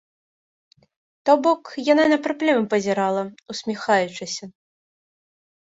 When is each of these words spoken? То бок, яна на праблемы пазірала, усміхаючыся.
То 1.25 1.31
бок, 1.47 1.61
яна 1.93 2.05
на 2.13 2.17
праблемы 2.29 2.63
пазірала, 2.73 3.23
усміхаючыся. 3.57 4.45